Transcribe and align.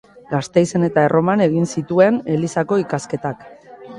Gasteizen 0.29 0.85
eta 0.87 1.03
Erroman 1.09 1.43
egin 1.49 1.69
zituen 1.75 2.19
Elizako 2.37 2.83
ikasketak. 2.87 3.45